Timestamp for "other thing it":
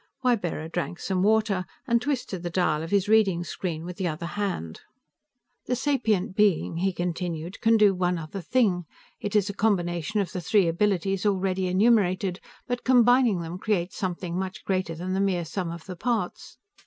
8.17-9.35